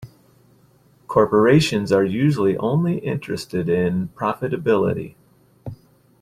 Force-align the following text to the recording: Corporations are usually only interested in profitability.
Corporations 1.07 1.91
are 1.91 2.03
usually 2.03 2.57
only 2.57 2.97
interested 2.97 3.69
in 3.69 4.07
profitability. 4.15 5.13